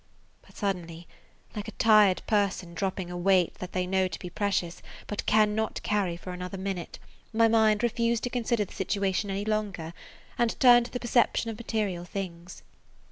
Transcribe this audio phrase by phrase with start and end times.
[0.41, 1.07] But suddenly,
[1.55, 5.79] like a tired person dropping a weight that they know to be precious, but cannot
[5.83, 6.97] carry for another minute,
[7.31, 9.93] my mind refused to consider the situation any longer
[10.39, 12.63] and turned to the [Page 115] perception of material things.